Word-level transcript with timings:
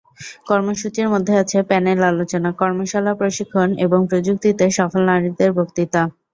কর্মসূচির 0.47 1.07
মধ্যে 1.13 1.33
আছে 1.41 1.57
প্যানেল 1.69 1.99
আলোচনা, 2.11 2.49
কর্মশালা, 2.61 3.11
প্রশিক্ষণ 3.19 3.69
এবং 3.85 3.99
প্রযুক্তিতে 4.09 4.65
সফল 4.77 5.01
নারীদের 5.11 5.49
বক্তৃতা। 5.57 6.01